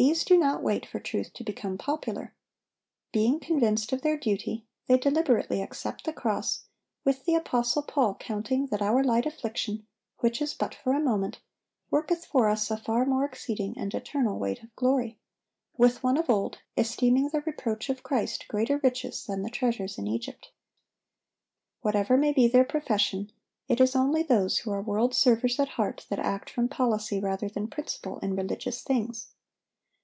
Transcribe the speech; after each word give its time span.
These 0.00 0.24
do 0.24 0.38
not 0.38 0.62
wait 0.62 0.86
for 0.86 1.00
truth 1.00 1.32
to 1.32 1.42
become 1.42 1.76
popular. 1.76 2.32
Being 3.10 3.40
convinced 3.40 3.92
of 3.92 4.02
their 4.02 4.16
duty, 4.16 4.64
they 4.86 4.96
deliberately 4.96 5.60
accept 5.60 6.04
the 6.04 6.12
cross, 6.12 6.66
with 7.04 7.24
the 7.24 7.34
apostle 7.34 7.82
Paul 7.82 8.14
counting 8.14 8.68
that 8.68 8.80
"our 8.80 9.02
light 9.02 9.26
affliction, 9.26 9.88
which 10.20 10.40
is 10.40 10.54
but 10.54 10.72
for 10.72 10.94
a 10.94 11.00
moment, 11.00 11.40
worketh 11.90 12.24
for 12.26 12.48
us 12.48 12.70
a 12.70 12.76
far 12.76 13.04
more 13.06 13.24
exceeding 13.24 13.76
and 13.76 13.92
eternal 13.92 14.38
weight 14.38 14.62
of 14.62 14.72
glory;"(773) 14.76 15.78
with 15.78 16.02
one 16.04 16.16
of 16.16 16.30
old, 16.30 16.58
"esteeming 16.76 17.30
the 17.30 17.40
reproach 17.40 17.88
of 17.90 18.04
Christ 18.04 18.46
greater 18.46 18.78
riches 18.78 19.24
than 19.26 19.42
the 19.42 19.50
treasures 19.50 19.98
in 19.98 20.06
Egypt."(774) 20.06 20.50
Whatever 21.80 22.16
may 22.16 22.32
be 22.32 22.46
their 22.46 22.62
profession, 22.62 23.32
it 23.66 23.80
is 23.80 23.96
only 23.96 24.22
those 24.22 24.58
who 24.58 24.70
are 24.70 24.80
world 24.80 25.12
servers 25.12 25.58
at 25.58 25.70
heart 25.70 26.06
that 26.08 26.20
act 26.20 26.50
from 26.50 26.68
policy 26.68 27.18
rather 27.18 27.48
than 27.48 27.66
principle 27.66 28.20
in 28.20 28.36
religious 28.36 28.84
things. 28.84 29.30